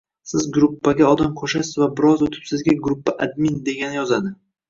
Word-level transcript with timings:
Siz 0.29 0.45
gruppaga 0.53 1.09
odam 1.15 1.35
qo‘shasiz 1.41 1.75
va 1.83 1.89
biroz 1.99 2.25
o‘tib 2.27 2.49
sizga 2.53 2.75
«Gruppa 2.87 3.15
Admin» 3.27 3.61
degani 3.69 4.01
yozadi. 4.01 4.35